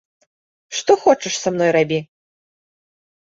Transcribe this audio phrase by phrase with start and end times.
[0.77, 1.99] Што хочаш са мной рабі!